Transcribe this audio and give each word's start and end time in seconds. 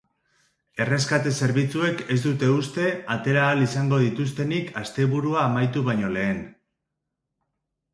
Erreskate 0.85 1.33
zerbitzuek 1.39 2.01
ez 2.15 2.17
dute 2.25 2.49
uste 2.55 2.89
atera 3.19 3.45
ahal 3.45 3.63
izango 3.69 4.03
dituztenik 4.07 4.75
asteburua 4.85 5.47
amaitu 5.49 5.89
baino 5.93 6.15
lehen. 6.21 6.47